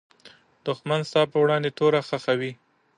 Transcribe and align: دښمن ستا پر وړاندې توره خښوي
دښمن 0.65 1.01
ستا 1.09 1.21
پر 1.31 1.37
وړاندې 1.41 1.69
توره 1.77 2.01
خښوي 2.07 2.51